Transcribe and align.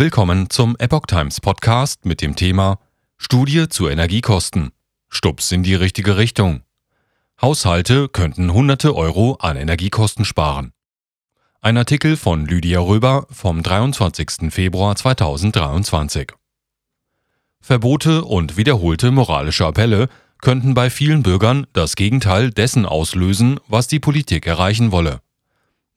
Willkommen 0.00 0.48
zum 0.48 0.76
Epoch 0.78 1.04
Times 1.06 1.42
Podcast 1.42 2.06
mit 2.06 2.22
dem 2.22 2.34
Thema 2.34 2.78
Studie 3.18 3.68
zu 3.68 3.86
Energiekosten. 3.86 4.70
Stups 5.10 5.52
in 5.52 5.62
die 5.62 5.74
richtige 5.74 6.16
Richtung. 6.16 6.62
Haushalte 7.42 8.08
könnten 8.08 8.54
hunderte 8.54 8.96
Euro 8.96 9.34
an 9.40 9.58
Energiekosten 9.58 10.24
sparen. 10.24 10.72
Ein 11.60 11.76
Artikel 11.76 12.16
von 12.16 12.46
Lydia 12.46 12.80
Röber 12.80 13.26
vom 13.30 13.62
23. 13.62 14.50
Februar 14.50 14.96
2023. 14.96 16.32
Verbote 17.60 18.24
und 18.24 18.56
wiederholte 18.56 19.10
moralische 19.10 19.66
Appelle 19.66 20.08
könnten 20.40 20.72
bei 20.72 20.88
vielen 20.88 21.22
Bürgern 21.22 21.66
das 21.74 21.94
Gegenteil 21.94 22.52
dessen 22.52 22.86
auslösen, 22.86 23.60
was 23.68 23.86
die 23.86 24.00
Politik 24.00 24.46
erreichen 24.46 24.92
wolle. 24.92 25.20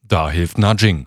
Da 0.02 0.28
hilft 0.28 0.58
Nudging. 0.58 1.06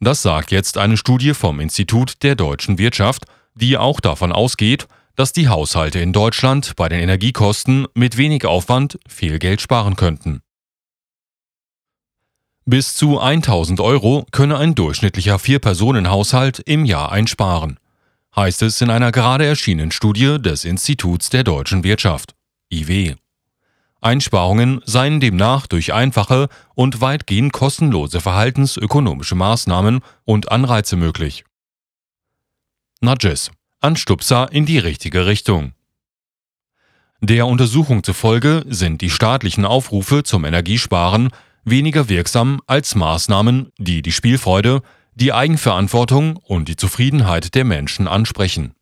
Das 0.00 0.22
sagt 0.22 0.50
jetzt 0.50 0.76
eine 0.78 0.96
Studie 0.96 1.32
vom 1.32 1.58
Institut 1.58 2.22
der 2.22 2.34
deutschen 2.34 2.78
Wirtschaft, 2.78 3.24
die 3.54 3.78
auch 3.78 4.00
davon 4.00 4.32
ausgeht, 4.32 4.86
dass 5.14 5.32
die 5.32 5.48
Haushalte 5.48 5.98
in 5.98 6.12
Deutschland 6.12 6.76
bei 6.76 6.88
den 6.88 7.00
Energiekosten 7.00 7.86
mit 7.94 8.18
wenig 8.18 8.44
Aufwand 8.44 8.98
viel 9.08 9.38
Geld 9.38 9.62
sparen 9.62 9.96
könnten. 9.96 10.42
Bis 12.66 12.94
zu 12.94 13.18
1000 13.20 13.80
Euro 13.80 14.26
könne 14.32 14.58
ein 14.58 14.74
durchschnittlicher 14.74 15.38
Vier-Personen-Haushalt 15.38 16.58
im 16.58 16.84
Jahr 16.84 17.12
einsparen, 17.12 17.78
heißt 18.34 18.62
es 18.62 18.80
in 18.80 18.90
einer 18.90 19.12
gerade 19.12 19.46
erschienenen 19.46 19.92
Studie 19.92 20.42
des 20.42 20.64
Instituts 20.64 21.30
der 21.30 21.44
deutschen 21.44 21.84
Wirtschaft, 21.84 22.34
IW. 22.70 23.14
Einsparungen 24.00 24.80
seien 24.84 25.20
demnach 25.20 25.66
durch 25.66 25.92
einfache 25.92 26.48
und 26.74 27.00
weitgehend 27.00 27.52
kostenlose 27.52 28.20
verhaltensökonomische 28.20 29.34
Maßnahmen 29.34 30.00
und 30.24 30.52
Anreize 30.52 30.96
möglich. 30.96 31.44
Nudges 33.00 33.50
Anstupser 33.80 34.50
in 34.52 34.66
die 34.66 34.78
richtige 34.78 35.26
Richtung. 35.26 35.72
Der 37.20 37.46
Untersuchung 37.46 38.02
zufolge 38.02 38.64
sind 38.68 39.00
die 39.00 39.10
staatlichen 39.10 39.64
Aufrufe 39.64 40.22
zum 40.22 40.44
Energiesparen 40.44 41.30
weniger 41.64 42.08
wirksam 42.08 42.60
als 42.66 42.94
Maßnahmen, 42.94 43.72
die 43.78 44.02
die 44.02 44.12
Spielfreude, 44.12 44.82
die 45.14 45.32
Eigenverantwortung 45.32 46.36
und 46.36 46.68
die 46.68 46.76
Zufriedenheit 46.76 47.54
der 47.54 47.64
Menschen 47.64 48.06
ansprechen. 48.06 48.74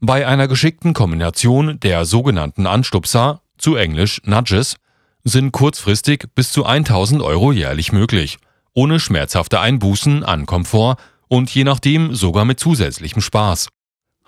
Bei 0.00 0.26
einer 0.26 0.48
geschickten 0.48 0.94
Kombination 0.94 1.78
der 1.80 2.04
sogenannten 2.04 2.66
Anstupser 2.66 3.42
zu 3.62 3.76
Englisch 3.76 4.20
Nudges, 4.24 4.76
sind 5.24 5.52
kurzfristig 5.52 6.26
bis 6.34 6.50
zu 6.50 6.66
1000 6.66 7.22
Euro 7.22 7.52
jährlich 7.52 7.92
möglich, 7.92 8.38
ohne 8.74 8.98
schmerzhafte 8.98 9.60
Einbußen 9.60 10.24
an 10.24 10.46
Komfort 10.46 10.96
und 11.28 11.48
je 11.54 11.64
nachdem 11.64 12.14
sogar 12.14 12.44
mit 12.44 12.58
zusätzlichem 12.58 13.22
Spaß. 13.22 13.68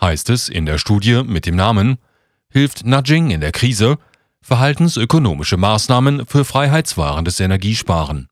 Heißt 0.01 0.31
es 0.31 0.49
in 0.49 0.67
der 0.67 0.79
Studie 0.79 1.23
mit 1.25 1.47
dem 1.47 1.57
Namen 1.57 1.99
Hilft 2.51 2.87
Nudging 2.87 3.31
in 3.31 3.41
der 3.41 3.51
Krise? 3.51 3.99
Verhaltensökonomische 4.41 5.57
Maßnahmen 5.57 6.27
für 6.27 6.45
freiheitswahrendes 6.45 7.41
Energiesparen. 7.41 8.29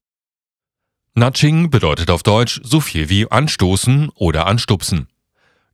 Nudging 1.14 1.70
bedeutet 1.70 2.10
auf 2.10 2.22
Deutsch 2.22 2.60
so 2.62 2.80
viel 2.80 3.08
wie 3.08 3.28
anstoßen 3.28 4.10
oder 4.14 4.46
anstupsen. 4.46 5.08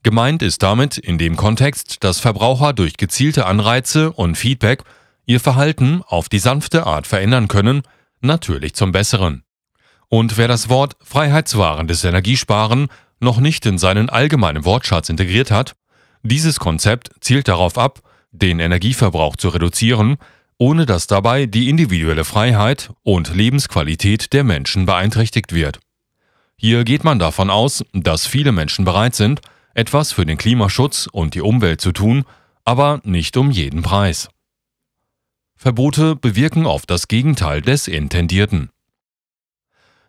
Gemeint 0.02 0.42
ist 0.42 0.62
damit 0.62 0.96
in 0.96 1.18
dem 1.18 1.36
Kontext, 1.36 2.02
dass 2.04 2.20
Verbraucher 2.20 2.72
durch 2.72 2.96
gezielte 2.96 3.46
Anreize 3.46 4.12
und 4.12 4.36
Feedback 4.36 4.84
ihr 5.28 5.40
Verhalten 5.40 6.02
auf 6.06 6.28
die 6.28 6.38
sanfte 6.38 6.86
Art 6.86 7.06
verändern 7.06 7.48
können, 7.48 7.82
natürlich 8.20 8.74
zum 8.74 8.90
Besseren. 8.92 9.44
Und 10.08 10.38
wer 10.38 10.48
das 10.48 10.70
Wort 10.70 10.96
freiheitswahrendes 11.04 12.02
Energiesparen 12.02 12.88
noch 13.20 13.38
nicht 13.38 13.66
in 13.66 13.76
seinen 13.76 14.08
allgemeinen 14.08 14.64
Wortschatz 14.64 15.10
integriert 15.10 15.50
hat, 15.50 15.76
dieses 16.22 16.58
Konzept 16.58 17.10
zielt 17.20 17.46
darauf 17.46 17.76
ab, 17.76 18.00
den 18.32 18.58
Energieverbrauch 18.58 19.36
zu 19.36 19.50
reduzieren, 19.50 20.16
ohne 20.56 20.86
dass 20.86 21.06
dabei 21.06 21.44
die 21.44 21.68
individuelle 21.68 22.24
Freiheit 22.24 22.90
und 23.02 23.34
Lebensqualität 23.34 24.32
der 24.32 24.44
Menschen 24.44 24.86
beeinträchtigt 24.86 25.52
wird. 25.52 25.78
Hier 26.56 26.84
geht 26.84 27.04
man 27.04 27.18
davon 27.18 27.50
aus, 27.50 27.84
dass 27.92 28.26
viele 28.26 28.52
Menschen 28.52 28.86
bereit 28.86 29.14
sind, 29.14 29.42
etwas 29.74 30.12
für 30.12 30.24
den 30.24 30.38
Klimaschutz 30.38 31.06
und 31.12 31.34
die 31.34 31.42
Umwelt 31.42 31.82
zu 31.82 31.92
tun, 31.92 32.24
aber 32.64 33.00
nicht 33.04 33.36
um 33.36 33.50
jeden 33.50 33.82
Preis. 33.82 34.28
Verbote 35.60 36.14
bewirken 36.14 36.66
oft 36.66 36.88
das 36.88 37.08
Gegenteil 37.08 37.60
des 37.60 37.88
Intendierten. 37.88 38.70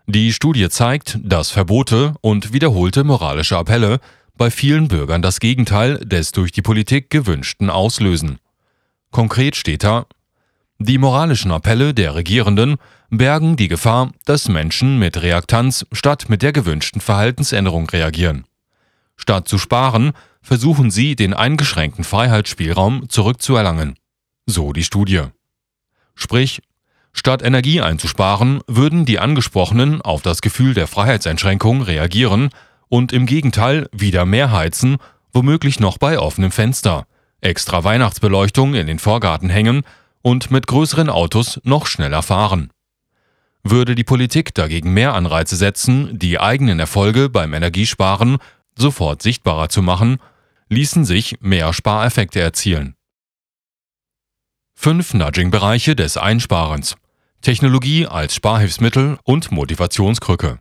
Die 0.06 0.32
Studie 0.32 0.70
zeigt, 0.70 1.18
dass 1.24 1.50
Verbote 1.50 2.14
und 2.22 2.54
wiederholte 2.54 3.04
moralische 3.04 3.58
Appelle 3.58 4.00
bei 4.38 4.52
vielen 4.52 4.88
Bürgern 4.88 5.24
das 5.24 5.40
Gegenteil 5.40 5.98
des 6.06 6.32
durch 6.34 6.52
die 6.52 6.62
Politik 6.62 7.10
gewünschten 7.10 7.72
auslösen. 7.72 8.38
Konkret 9.10 9.56
steht 9.56 9.84
da, 9.84 10.06
die 10.78 11.00
moralischen 11.00 11.52
Appelle 11.52 11.96
der 11.96 12.14
Regierenden 12.14 12.78
bergen 13.10 13.58
die 13.58 13.68
Gefahr, 13.68 14.12
dass 14.26 14.50
Menschen 14.50 15.00
mit 15.00 15.20
Reaktanz 15.20 15.84
statt 15.92 16.30
mit 16.30 16.44
der 16.44 16.54
gewünschten 16.54 17.02
Verhaltensänderung 17.02 17.90
reagieren. 17.90 18.46
Statt 19.18 19.48
zu 19.48 19.58
sparen, 19.58 20.14
versuchen 20.44 20.92
sie, 20.92 21.16
den 21.16 21.34
eingeschränkten 21.34 22.04
Freiheitsspielraum 22.04 23.10
zurückzuerlangen. 23.10 23.96
So 24.46 24.74
die 24.74 24.84
Studie. 24.84 25.24
Sprich, 26.20 26.62
statt 27.14 27.42
Energie 27.42 27.80
einzusparen, 27.80 28.60
würden 28.68 29.06
die 29.06 29.20
Angesprochenen 29.20 30.02
auf 30.02 30.22
das 30.22 30.42
Gefühl 30.42 30.74
der 30.74 30.86
Freiheitseinschränkung 30.86 31.82
reagieren 31.82 32.50
und 32.90 33.14
im 33.14 33.26
Gegenteil 33.26 33.88
wieder 33.94 34.26
mehr 34.26 34.52
heizen, 34.52 34.98
womöglich 35.32 35.80
noch 35.80 35.98
bei 35.98 36.20
offenem 36.20 36.52
Fenster, 36.52 37.08
extra 37.40 37.86
Weihnachtsbeleuchtung 37.86 38.74
in 38.74 38.86
den 38.86 39.00
Vorgarten 39.00 39.50
hängen 39.50 39.84
und 40.22 40.52
mit 40.52 40.68
größeren 40.68 41.10
Autos 41.10 41.62
noch 41.64 41.86
schneller 41.86 42.22
fahren. 42.22 42.70
Würde 43.64 43.96
die 43.96 44.04
Politik 44.04 44.54
dagegen 44.54 44.94
mehr 44.94 45.14
Anreize 45.14 45.56
setzen, 45.56 46.20
die 46.20 46.38
eigenen 46.38 46.80
Erfolge 46.80 47.30
beim 47.30 47.54
Energiesparen 47.54 48.40
sofort 48.78 49.22
sichtbarer 49.22 49.70
zu 49.70 49.82
machen, 49.82 50.18
ließen 50.68 51.06
sich 51.06 51.38
mehr 51.40 51.72
Spareffekte 51.72 52.42
erzielen. 52.42 52.96
Fünf 54.82 55.14
Nudging-Bereiche 55.14 55.94
des 55.94 56.16
Einsparens. 56.16 56.96
Technologie 57.42 58.08
als 58.08 58.34
Sparhilfsmittel 58.34 59.18
und 59.26 59.52
Motivationskrücke. 59.52 60.60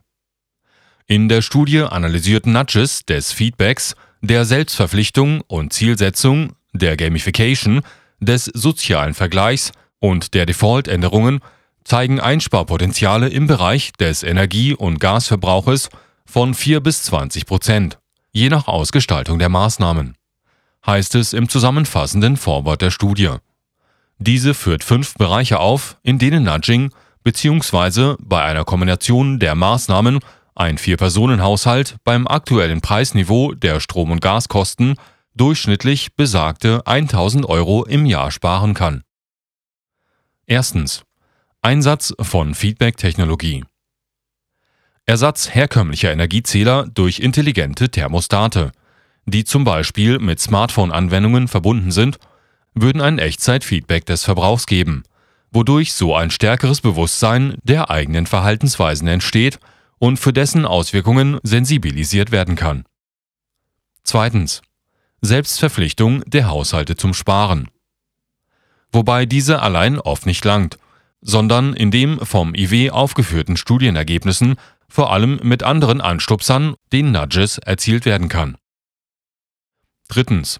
In 1.07 1.29
der 1.29 1.41
Studie 1.41 1.83
analysierten 1.83 2.51
Nudges 2.51 3.05
des 3.05 3.31
Feedbacks, 3.31 3.95
der 4.19 4.43
Selbstverpflichtung 4.43 5.39
und 5.47 5.71
Zielsetzung, 5.71 6.51
der 6.73 6.97
Gamification, 6.97 7.79
des 8.19 8.43
sozialen 8.43 9.13
Vergleichs 9.13 9.71
und 9.99 10.33
der 10.33 10.45
Default-Änderungen 10.45 11.39
zeigen 11.85 12.19
Einsparpotenziale 12.19 13.29
im 13.29 13.47
Bereich 13.47 13.93
des 13.93 14.23
Energie- 14.23 14.75
und 14.75 14.99
Gasverbrauches 14.99 15.87
von 16.25 16.53
4 16.53 16.81
bis 16.81 17.03
20 17.03 17.45
Prozent, 17.45 17.99
je 18.33 18.49
nach 18.49 18.67
Ausgestaltung 18.67 19.39
der 19.39 19.47
Maßnahmen. 19.47 20.17
Heißt 20.85 21.15
es 21.15 21.31
im 21.31 21.47
zusammenfassenden 21.47 22.35
Vorwort 22.35 22.81
der 22.81 22.91
Studie. 22.91 23.37
Diese 24.19 24.53
führt 24.53 24.83
fünf 24.83 25.13
Bereiche 25.15 25.59
auf, 25.59 25.97
in 26.03 26.19
denen 26.19 26.43
Nudging 26.43 26.91
bzw. 27.23 28.15
bei 28.19 28.43
einer 28.43 28.65
Kombination 28.65 29.39
der 29.39 29.55
Maßnahmen 29.55 30.19
ein 30.55 30.77
Vier-Personen-Haushalt 30.77 31.95
beim 32.03 32.27
aktuellen 32.27 32.81
Preisniveau 32.81 33.53
der 33.53 33.79
Strom- 33.79 34.11
und 34.11 34.19
Gaskosten 34.19 34.95
durchschnittlich 35.35 36.15
besagte 36.17 36.85
1000 36.85 37.45
Euro 37.45 37.85
im 37.85 38.05
Jahr 38.05 38.29
sparen 38.29 38.73
kann. 38.73 39.03
Erstens. 40.45 41.03
Einsatz 41.61 42.13
von 42.19 42.55
Feedback-Technologie. 42.55 43.63
Ersatz 45.05 45.49
herkömmlicher 45.49 46.11
Energiezähler 46.11 46.87
durch 46.87 47.19
intelligente 47.19 47.89
Thermostate, 47.89 48.71
die 49.25 49.45
zum 49.45 49.63
Beispiel 49.63 50.19
mit 50.19 50.41
Smartphone-Anwendungen 50.41 51.47
verbunden 51.47 51.91
sind 51.91 52.19
würden 52.73 53.01
ein 53.01 53.19
Echtzeit-Feedback 53.19 54.05
des 54.05 54.23
Verbrauchs 54.23 54.65
geben, 54.65 55.03
wodurch 55.51 55.93
so 55.93 56.15
ein 56.15 56.31
stärkeres 56.31 56.81
Bewusstsein 56.81 57.57
der 57.63 57.89
eigenen 57.89 58.25
Verhaltensweisen 58.25 59.07
entsteht 59.07 59.59
und 59.97 60.17
für 60.17 60.33
dessen 60.33 60.65
Auswirkungen 60.65 61.39
sensibilisiert 61.43 62.31
werden 62.31 62.55
kann. 62.55 62.85
Zweitens. 64.03 64.61
Selbstverpflichtung 65.21 66.23
der 66.27 66.47
Haushalte 66.47 66.95
zum 66.95 67.13
Sparen. 67.13 67.69
Wobei 68.91 69.25
diese 69.25 69.61
allein 69.61 69.99
oft 69.99 70.25
nicht 70.25 70.45
langt, 70.45 70.79
sondern 71.21 71.73
in 71.73 71.91
dem 71.91 72.19
vom 72.19 72.55
IW 72.55 72.91
aufgeführten 72.91 73.57
Studienergebnissen 73.57 74.55
vor 74.87 75.11
allem 75.11 75.39
mit 75.43 75.63
anderen 75.63 76.01
Anstupsern, 76.01 76.75
den 76.91 77.11
Nudges, 77.11 77.57
erzielt 77.59 78.05
werden 78.05 78.29
kann. 78.29 78.57
Drittens. 80.07 80.59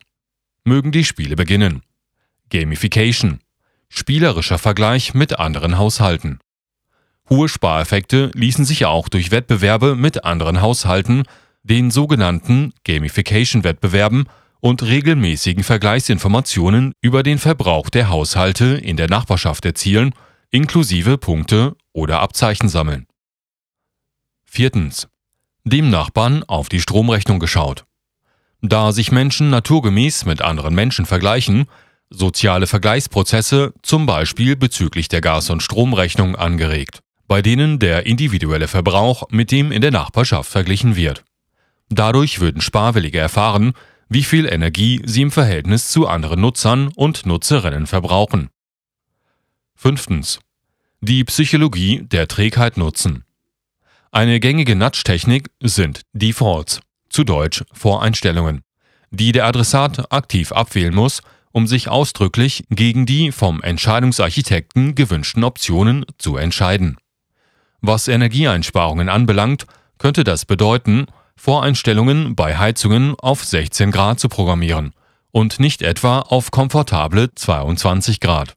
Mögen 0.63 0.91
die 0.91 1.05
Spiele 1.05 1.35
beginnen. 1.35 1.81
Gamification. 2.49 3.39
Spielerischer 3.89 4.57
Vergleich 4.57 5.13
mit 5.13 5.39
anderen 5.39 5.77
Haushalten. 5.77 6.39
Hohe 7.29 7.47
Spareffekte 7.47 8.31
ließen 8.33 8.65
sich 8.65 8.85
auch 8.85 9.09
durch 9.09 9.31
Wettbewerbe 9.31 9.95
mit 9.95 10.25
anderen 10.25 10.61
Haushalten, 10.61 11.23
den 11.63 11.91
sogenannten 11.91 12.73
Gamification-Wettbewerben 12.85 14.25
und 14.61 14.83
regelmäßigen 14.83 15.63
Vergleichsinformationen 15.63 16.93
über 17.01 17.23
den 17.23 17.37
Verbrauch 17.37 17.89
der 17.89 18.09
Haushalte 18.09 18.65
in 18.65 18.97
der 18.97 19.09
Nachbarschaft 19.09 19.65
erzielen, 19.65 20.13
inklusive 20.49 21.17
Punkte 21.17 21.75
oder 21.93 22.19
Abzeichen 22.19 22.69
sammeln. 22.69 23.05
Viertens. 24.45 25.07
Dem 25.63 25.89
Nachbarn 25.89 26.43
auf 26.43 26.69
die 26.69 26.81
Stromrechnung 26.81 27.39
geschaut. 27.39 27.85
Da 28.61 28.91
sich 28.91 29.11
Menschen 29.11 29.49
naturgemäß 29.51 30.25
mit 30.25 30.41
anderen 30.41 30.73
Menschen 30.73 31.05
vergleichen, 31.05 31.67
soziale 32.09 32.67
Vergleichsprozesse 32.67 33.73
zum 33.81 34.05
Beispiel 34.05 34.55
bezüglich 34.55 35.07
der 35.07 35.21
Gas- 35.21 35.49
und 35.49 35.61
Stromrechnung 35.61 36.35
angeregt, 36.35 36.99
bei 37.27 37.41
denen 37.41 37.79
der 37.79 38.05
individuelle 38.05 38.67
Verbrauch 38.67 39.29
mit 39.29 39.51
dem 39.51 39.71
in 39.71 39.81
der 39.81 39.91
Nachbarschaft 39.91 40.49
verglichen 40.49 40.95
wird. 40.95 41.23
Dadurch 41.89 42.39
würden 42.39 42.61
Sparwillige 42.61 43.19
erfahren, 43.19 43.73
wie 44.09 44.23
viel 44.23 44.45
Energie 44.47 45.01
sie 45.05 45.21
im 45.21 45.31
Verhältnis 45.31 45.89
zu 45.89 46.07
anderen 46.07 46.41
Nutzern 46.41 46.89
und 46.95 47.25
Nutzerinnen 47.25 47.87
verbrauchen. 47.87 48.49
Fünftens. 49.75 50.39
Die 51.01 51.23
Psychologie 51.23 52.03
der 52.03 52.27
Trägheit 52.27 52.75
nutzen. 52.75 53.23
Eine 54.11 54.39
gängige 54.39 54.75
Nudge-Technik 54.75 55.51
sind 55.61 56.01
Defaults, 56.13 56.81
zu 57.09 57.23
Deutsch 57.23 57.63
Voreinstellungen, 57.71 58.63
die 59.11 59.31
der 59.31 59.45
Adressat 59.45 60.11
aktiv 60.11 60.51
abwählen 60.51 60.93
muss, 60.93 61.21
um 61.51 61.67
sich 61.67 61.89
ausdrücklich 61.89 62.63
gegen 62.69 63.05
die 63.05 63.31
vom 63.31 63.61
Entscheidungsarchitekten 63.61 64.95
gewünschten 64.95 65.43
Optionen 65.43 66.05
zu 66.17 66.37
entscheiden. 66.37 66.97
Was 67.81 68.07
Energieeinsparungen 68.07 69.09
anbelangt, 69.09 69.65
könnte 69.97 70.23
das 70.23 70.45
bedeuten, 70.45 71.07
Voreinstellungen 71.35 72.35
bei 72.35 72.57
Heizungen 72.57 73.15
auf 73.19 73.43
16 73.43 73.91
Grad 73.91 74.19
zu 74.19 74.27
programmieren 74.27 74.93
und 75.31 75.59
nicht 75.59 75.81
etwa 75.81 76.19
auf 76.19 76.51
komfortable 76.51 77.33
22 77.33 78.19
Grad. 78.19 78.55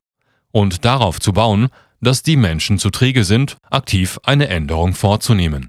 Und 0.50 0.84
darauf 0.84 1.20
zu 1.20 1.32
bauen, 1.32 1.68
dass 2.00 2.22
die 2.22 2.36
Menschen 2.36 2.78
zu 2.78 2.90
träge 2.90 3.24
sind, 3.24 3.56
aktiv 3.70 4.18
eine 4.24 4.48
Änderung 4.48 4.94
vorzunehmen. 4.94 5.68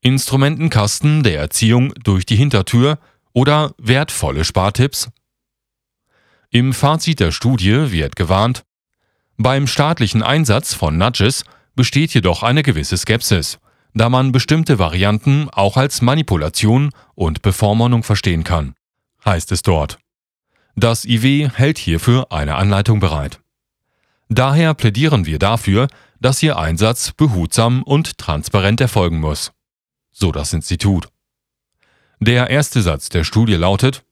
Instrumentenkasten 0.00 1.22
der 1.22 1.38
Erziehung 1.38 1.92
durch 2.04 2.24
die 2.24 2.36
Hintertür 2.36 2.98
oder 3.38 3.72
wertvolle 3.78 4.44
Spartipps? 4.44 5.10
Im 6.50 6.72
Fazit 6.72 7.20
der 7.20 7.30
Studie 7.30 7.92
wird 7.92 8.16
gewarnt, 8.16 8.64
beim 9.36 9.68
staatlichen 9.68 10.24
Einsatz 10.24 10.74
von 10.74 10.98
Nudges 10.98 11.44
besteht 11.76 12.12
jedoch 12.14 12.42
eine 12.42 12.64
gewisse 12.64 12.96
Skepsis, 12.96 13.60
da 13.94 14.08
man 14.08 14.32
bestimmte 14.32 14.80
Varianten 14.80 15.48
auch 15.50 15.76
als 15.76 16.02
Manipulation 16.02 16.90
und 17.14 17.40
Bevormundung 17.40 18.02
verstehen 18.02 18.42
kann, 18.42 18.74
heißt 19.24 19.52
es 19.52 19.62
dort. 19.62 19.98
Das 20.74 21.04
IW 21.04 21.48
hält 21.54 21.78
hierfür 21.78 22.32
eine 22.32 22.56
Anleitung 22.56 22.98
bereit. 22.98 23.38
Daher 24.28 24.74
plädieren 24.74 25.26
wir 25.26 25.38
dafür, 25.38 25.86
dass 26.18 26.42
Ihr 26.42 26.58
Einsatz 26.58 27.12
behutsam 27.12 27.84
und 27.84 28.18
transparent 28.18 28.80
erfolgen 28.80 29.20
muss. 29.20 29.52
So 30.10 30.32
das 30.32 30.52
Institut. 30.52 31.08
Der 32.20 32.50
erste 32.50 32.82
Satz 32.82 33.08
der 33.08 33.22
Studie 33.22 33.54
lautet, 33.54 34.04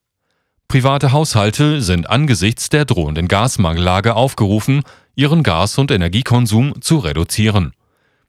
Private 0.68 1.12
Haushalte 1.12 1.80
sind 1.80 2.08
angesichts 2.08 2.68
der 2.68 2.84
drohenden 2.84 3.28
Gasmangellage 3.28 4.14
aufgerufen, 4.14 4.82
ihren 5.14 5.42
Gas- 5.42 5.78
und 5.78 5.90
Energiekonsum 5.90 6.80
zu 6.82 6.98
reduzieren. 6.98 7.72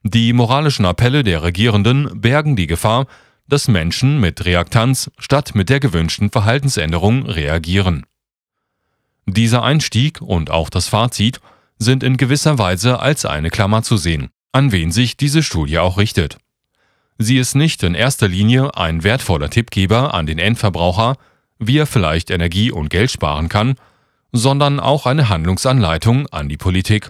Die 0.04 0.34
moralischen 0.34 0.86
Appelle 0.86 1.24
der 1.24 1.44
Regierenden 1.44 2.22
bergen 2.22 2.56
die 2.56 2.68
Gefahr, 2.68 3.08
dass 3.48 3.68
Menschen 3.68 4.20
mit 4.20 4.46
Reaktanz 4.46 5.12
statt 5.18 5.54
mit 5.54 5.70
der 5.70 5.80
gewünschten 5.80 6.30
Verhaltensänderung 6.30 7.26
reagieren. 7.26 8.06
Dieser 9.26 9.64
Einstieg 9.64 10.22
und 10.22 10.50
auch 10.50 10.70
das 10.70 10.88
Fazit 10.88 11.40
sind 11.78 12.04
in 12.04 12.18
gewisser 12.18 12.58
Weise 12.58 13.00
als 13.00 13.26
eine 13.26 13.50
Klammer 13.50 13.84
zu 13.84 13.98
sehen, 13.98 14.30
an 14.52 14.72
wen 14.72 14.92
sich 14.92 15.18
diese 15.18 15.44
Studie 15.44 15.80
auch 15.80 15.98
richtet. 15.98 16.38
Sie 17.18 17.38
ist 17.38 17.56
nicht 17.56 17.84
in 17.84 17.96
erster 17.96 18.28
Linie 18.28 18.76
ein 18.76 19.04
wertvoller 19.04 19.50
Tippgeber 19.50 20.14
an 20.14 20.26
den 20.26 20.40
Endverbraucher, 20.40 21.18
wie 21.60 21.78
er 21.78 21.88
vielleicht 21.88 22.30
Energie 22.30 22.72
und 22.72 22.90
Geld 22.90 23.12
sparen 23.12 23.50
kann, 23.50 23.76
sondern 24.32 24.80
auch 24.80 25.06
eine 25.06 25.30
Handlungsanleitung 25.30 26.28
an 26.28 26.50
die 26.50 26.58
Politik 26.58 27.10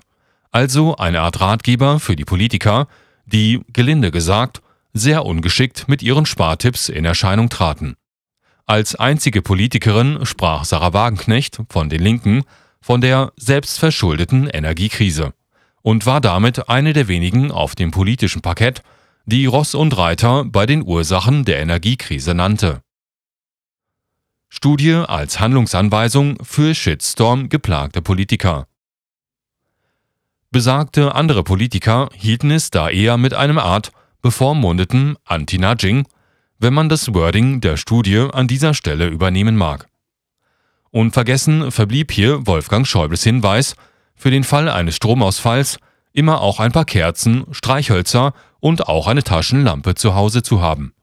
also 0.52 0.96
eine 0.96 1.22
Art 1.22 1.40
Ratgeber 1.40 2.00
für 2.00 2.16
die 2.16 2.26
Politiker, 2.26 2.88
die, 3.26 3.62
gelinde 3.74 4.12
gesagt, 4.12 4.62
sehr 4.94 5.26
ungeschickt 5.26 5.88
mit 5.88 6.02
ihren 6.02 6.26
Spartipps 6.26 6.90
in 6.90 7.06
Erscheinung 7.06 7.50
traten. 7.50 7.96
Als 8.66 8.96
einzige 8.96 9.42
Politikerin 9.42 10.26
sprach 10.26 10.66
Sarah 10.66 10.94
Wagenknecht 10.94 11.60
von 11.70 11.90
den 11.90 12.02
Linken 12.02 12.44
von 12.82 13.02
der 13.02 13.34
selbstverschuldeten 13.38 14.48
Energiekrise 14.48 15.34
und 15.84 16.06
war 16.06 16.22
damit 16.22 16.70
eine 16.70 16.94
der 16.94 17.08
wenigen 17.08 17.52
auf 17.52 17.76
dem 17.76 17.92
politischen 17.92 18.42
Parkett, 18.42 18.82
die 19.30 19.46
Ross 19.46 19.76
und 19.76 19.98
Reiter 19.98 20.46
bei 20.46 20.66
den 20.66 20.88
Ursachen 20.88 21.44
der 21.44 21.60
Energiekrise 21.60 22.34
nannte. 22.34 22.82
Studie 24.48 24.94
als 24.94 25.42
Handlungsanweisung 25.42 26.38
für 26.42 26.74
Shitstorm 26.74 27.50
geplagte 27.50 28.02
Politiker. 28.02 28.68
Besagte 30.50 31.14
andere 31.14 31.44
Politiker 31.44 32.08
hielten 32.14 32.52
es 32.52 32.72
da 32.72 32.90
eher 32.90 33.18
mit 33.18 33.34
einem 33.34 33.58
Art 33.58 33.92
bevormundeten 34.22 35.18
Anti-Nudging, 35.26 36.08
wenn 36.60 36.74
man 36.74 36.88
das 36.88 37.14
Wording 37.14 37.60
der 37.60 37.76
Studie 37.76 38.30
an 38.32 38.48
dieser 38.48 38.74
Stelle 38.74 39.08
übernehmen 39.08 39.58
mag. 39.58 39.90
Unvergessen 40.92 41.70
verblieb 41.72 42.14
hier 42.14 42.48
Wolfgang 42.48 42.88
Schäubles 42.88 43.26
Hinweis, 43.26 43.76
für 44.16 44.32
den 44.32 44.46
Fall 44.46 44.70
eines 44.70 44.96
Stromausfalls 44.96 45.80
immer 46.14 46.40
auch 46.40 46.62
ein 46.62 46.72
paar 46.72 46.86
Kerzen, 46.86 47.46
Streichhölzer 47.52 48.34
und 48.60 48.88
auch 48.88 49.08
eine 49.08 49.24
Taschenlampe 49.24 49.96
zu 49.96 50.16
Hause 50.16 50.44
zu 50.44 50.62
haben. 50.62 50.94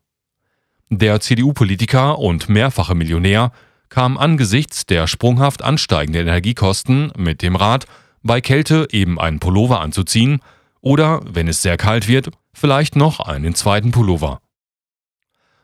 Der 0.90 1.20
CDU-Politiker 1.20 2.18
und 2.18 2.48
mehrfache 2.48 2.94
Millionär 2.94 3.52
kam 3.88 4.18
angesichts 4.18 4.86
der 4.86 5.06
sprunghaft 5.06 5.62
ansteigenden 5.62 6.22
Energiekosten 6.22 7.12
mit 7.16 7.42
dem 7.42 7.56
Rat, 7.56 7.86
bei 8.22 8.40
Kälte 8.40 8.88
eben 8.90 9.20
einen 9.20 9.38
Pullover 9.38 9.80
anzuziehen 9.80 10.40
oder, 10.80 11.20
wenn 11.24 11.48
es 11.48 11.62
sehr 11.62 11.76
kalt 11.76 12.08
wird, 12.08 12.30
vielleicht 12.52 12.96
noch 12.96 13.20
einen 13.20 13.54
zweiten 13.54 13.90
Pullover. 13.90 14.40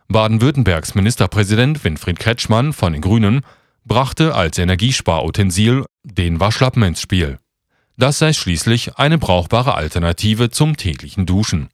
Baden-Württembergs 0.09 0.95
Ministerpräsident 0.95 1.85
Winfried 1.85 2.19
Kretschmann 2.19 2.73
von 2.73 2.93
den 2.93 3.03
Grünen 3.03 3.43
brachte 3.85 4.35
als 4.35 4.59
Energiesparutensil 4.59 5.85
den 6.03 6.41
Waschlappen 6.41 6.83
ins 6.83 7.01
Spiel. 7.01 7.39
Das 7.97 8.19
sei 8.19 8.33
schließlich 8.33 8.97
eine 8.97 9.19
brauchbare 9.19 9.75
Alternative 9.75 10.51
zum 10.51 10.77
täglichen 10.77 11.27
Duschen. 11.27 11.69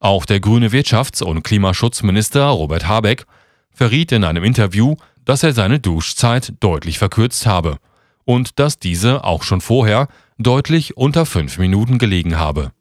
Auch 0.00 0.26
der 0.26 0.40
grüne 0.40 0.68
Wirtschafts- 0.68 1.22
und 1.22 1.42
Klimaschutzminister 1.42 2.44
Robert 2.46 2.86
Habeck 2.86 3.26
verriet 3.70 4.12
in 4.12 4.24
einem 4.24 4.44
Interview, 4.44 4.96
dass 5.24 5.42
er 5.42 5.52
seine 5.52 5.80
Duschzeit 5.80 6.54
deutlich 6.60 6.98
verkürzt 6.98 7.46
habe 7.46 7.78
und 8.24 8.58
dass 8.58 8.78
diese 8.78 9.24
auch 9.24 9.42
schon 9.42 9.60
vorher 9.60 10.08
deutlich 10.38 10.96
unter 10.96 11.26
fünf 11.26 11.58
Minuten 11.58 11.98
gelegen 11.98 12.38
habe. 12.38 12.72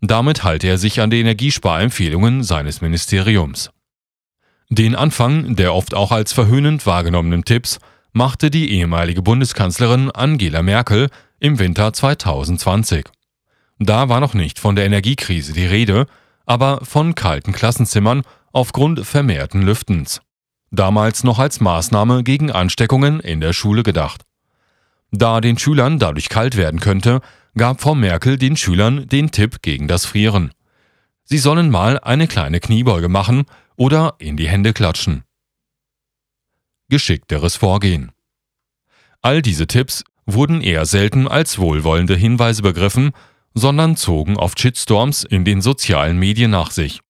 Damit 0.00 0.44
halte 0.44 0.66
er 0.66 0.78
sich 0.78 1.00
an 1.00 1.10
die 1.10 1.20
Energiesparempfehlungen 1.20 2.42
seines 2.42 2.80
Ministeriums. 2.80 3.70
Den 4.70 4.94
Anfang 4.94 5.56
der 5.56 5.74
oft 5.74 5.94
auch 5.94 6.12
als 6.12 6.32
verhöhnend 6.32 6.86
wahrgenommenen 6.86 7.44
Tipps 7.44 7.78
machte 8.12 8.50
die 8.50 8.70
ehemalige 8.72 9.22
Bundeskanzlerin 9.22 10.10
Angela 10.10 10.62
Merkel 10.62 11.10
im 11.40 11.58
Winter 11.58 11.92
2020. 11.92 13.06
Da 13.78 14.08
war 14.08 14.20
noch 14.20 14.34
nicht 14.34 14.58
von 14.58 14.76
der 14.76 14.86
Energiekrise 14.86 15.52
die 15.52 15.66
Rede, 15.66 16.06
aber 16.46 16.84
von 16.84 17.14
kalten 17.14 17.52
Klassenzimmern 17.52 18.22
aufgrund 18.52 19.06
vermehrten 19.06 19.62
Lüftens. 19.62 20.20
Damals 20.70 21.24
noch 21.24 21.38
als 21.38 21.60
Maßnahme 21.60 22.22
gegen 22.24 22.50
Ansteckungen 22.50 23.20
in 23.20 23.40
der 23.40 23.52
Schule 23.52 23.82
gedacht. 23.82 24.22
Da 25.10 25.40
den 25.40 25.58
Schülern 25.58 25.98
dadurch 25.98 26.28
kalt 26.28 26.56
werden 26.56 26.80
könnte, 26.80 27.20
gab 27.56 27.80
Frau 27.80 27.94
Merkel 27.94 28.36
den 28.36 28.56
Schülern 28.56 29.06
den 29.08 29.30
Tipp 29.30 29.62
gegen 29.62 29.86
das 29.86 30.04
Frieren. 30.04 30.50
Sie 31.24 31.38
sollen 31.38 31.70
mal 31.70 32.00
eine 32.00 32.26
kleine 32.26 32.60
Kniebeuge 32.60 33.08
machen 33.08 33.44
oder 33.76 34.16
in 34.18 34.36
die 34.36 34.48
Hände 34.48 34.72
klatschen. 34.72 35.22
Geschickteres 36.88 37.56
Vorgehen. 37.56 38.12
All 39.22 39.40
diese 39.40 39.66
Tipps 39.66 40.04
wurden 40.26 40.60
eher 40.60 40.84
selten 40.84 41.28
als 41.28 41.58
wohlwollende 41.58 42.16
Hinweise 42.16 42.62
begriffen, 42.62 43.12
sondern 43.54 43.96
zogen 43.96 44.36
oft 44.36 44.60
Shitstorms 44.60 45.24
in 45.24 45.44
den 45.44 45.62
sozialen 45.62 46.18
Medien 46.18 46.50
nach 46.50 46.70
sich. 46.70 47.00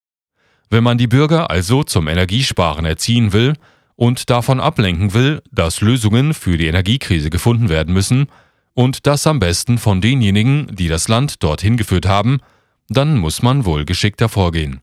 Wenn 0.71 0.85
man 0.85 0.99
die 0.99 1.07
Bürger 1.07 1.51
also 1.51 1.83
zum 1.83 2.09
Energiesparen 2.09 2.85
erziehen 2.85 3.33
will, 3.33 3.55
und 3.97 4.31
davon 4.31 4.61
ablenken 4.61 5.15
will, 5.15 5.43
dass 5.51 5.81
Lösungen 5.81 6.35
für 6.35 6.57
die 6.57 6.67
Energiekrise 6.67 7.31
gefunden 7.31 7.69
werden 7.69 7.95
müssen 7.95 8.27
und 8.75 9.07
das 9.07 9.27
am 9.27 9.39
besten 9.39 9.79
von 9.79 10.01
denjenigen, 10.01 10.69
die 10.75 10.89
das 10.89 11.09
Land 11.09 11.43
dorthin 11.43 11.77
geführt 11.77 12.07
haben, 12.07 12.39
dann 12.89 13.17
muss 13.17 13.43
man 13.43 13.65
wohl 13.65 13.85
geschickter 13.85 14.29
vorgehen. 14.29 14.81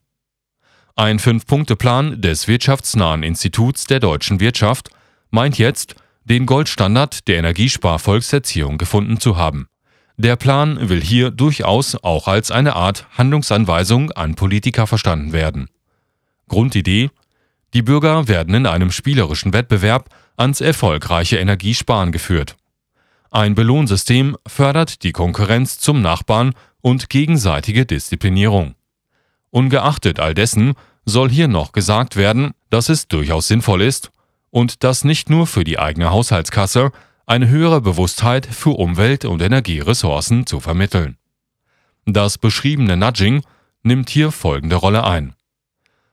Ein 0.95 1.19
Fünf-Punkte-Plan 1.19 2.21
des 2.21 2.47
Wirtschaftsnahen 2.47 3.23
Instituts 3.23 3.85
der 3.85 3.99
deutschen 3.99 4.39
Wirtschaft 4.39 4.89
meint 5.29 5.57
jetzt, 5.57 5.95
den 6.23 6.45
Goldstandard 6.45 7.27
der 7.27 7.37
Energiesparvolkserziehung 7.37 8.77
gefunden 8.77 9.19
zu 9.19 9.37
haben. 9.37 9.67
Der 10.17 10.35
Plan 10.35 10.89
will 10.89 11.01
hier 11.01 11.31
durchaus 11.31 11.95
auch 11.95 12.27
als 12.27 12.51
eine 12.51 12.75
Art 12.75 13.07
Handlungsanweisung 13.17 14.11
an 14.11 14.35
Politiker 14.35 14.87
verstanden 14.87 15.33
werden. 15.33 15.69
Grundidee 16.47 17.09
Die 17.73 17.81
Bürger 17.81 18.27
werden 18.27 18.53
in 18.53 18.65
einem 18.65 18.91
spielerischen 18.91 19.53
Wettbewerb 19.53 20.09
ans 20.35 20.61
erfolgreiche 20.61 21.37
Energiesparen 21.37 22.11
geführt. 22.11 22.57
Ein 23.29 23.55
Belohnsystem 23.55 24.35
fördert 24.45 25.03
die 25.03 25.13
Konkurrenz 25.13 25.79
zum 25.79 26.01
Nachbarn 26.01 26.53
und 26.81 27.09
gegenseitige 27.09 27.85
Disziplinierung. 27.85 28.75
Ungeachtet 29.51 30.19
all 30.19 30.33
dessen 30.33 30.73
soll 31.05 31.29
hier 31.29 31.47
noch 31.47 31.71
gesagt 31.71 32.15
werden, 32.15 32.51
dass 32.69 32.89
es 32.89 33.07
durchaus 33.07 33.47
sinnvoll 33.47 33.81
ist 33.81 34.11
und 34.49 34.83
dass 34.83 35.03
nicht 35.05 35.29
nur 35.29 35.47
für 35.47 35.63
die 35.63 35.79
eigene 35.79 36.11
Haushaltskasse 36.11 36.91
eine 37.25 37.47
höhere 37.47 37.81
Bewusstheit 37.81 38.45
für 38.45 38.71
Umwelt- 38.71 39.25
und 39.25 39.41
Energieressourcen 39.41 40.45
zu 40.45 40.59
vermitteln. 40.59 41.17
Das 42.05 42.37
beschriebene 42.37 42.97
Nudging 42.97 43.43
nimmt 43.83 44.09
hier 44.09 44.31
folgende 44.31 44.75
Rolle 44.75 45.03
ein. 45.03 45.33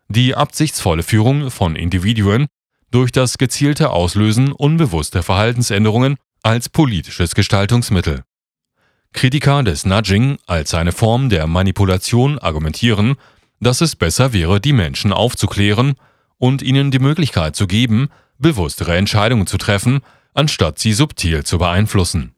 Die 0.08 0.34
absichtsvolle 0.34 1.02
Führung 1.02 1.50
von 1.50 1.76
Individuen 1.76 2.46
durch 2.90 3.12
das 3.12 3.38
gezielte 3.38 3.90
Auslösen 3.90 4.52
unbewusster 4.52 5.22
Verhaltensänderungen 5.22 6.16
als 6.42 6.68
politisches 6.68 7.34
Gestaltungsmittel. 7.34 8.24
Kritiker 9.12 9.62
des 9.62 9.84
Nudging 9.84 10.38
als 10.46 10.74
eine 10.74 10.92
Form 10.92 11.28
der 11.28 11.46
Manipulation 11.46 12.38
argumentieren, 12.38 13.16
dass 13.60 13.80
es 13.80 13.96
besser 13.96 14.32
wäre, 14.32 14.60
die 14.60 14.72
Menschen 14.72 15.12
aufzuklären 15.12 15.94
und 16.36 16.62
ihnen 16.62 16.90
die 16.90 17.00
Möglichkeit 17.00 17.56
zu 17.56 17.66
geben, 17.66 18.08
bewusstere 18.38 18.96
Entscheidungen 18.96 19.46
zu 19.46 19.58
treffen, 19.58 20.00
anstatt 20.38 20.78
sie 20.78 20.92
subtil 20.92 21.42
zu 21.42 21.58
beeinflussen 21.58 22.32